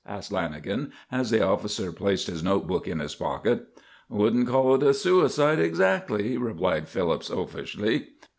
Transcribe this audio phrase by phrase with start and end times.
[0.07, 3.67] asked Lanagan, as the officer placed his note book in his pocket.
[4.09, 8.07] "Wouldn't call it a suicide, exactly," replied Phillips, offishly.